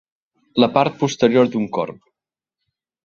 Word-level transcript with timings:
La 0.63 0.69
part 0.77 0.97
posterior 1.03 1.53
d'un 1.57 1.69
corb. 1.77 2.01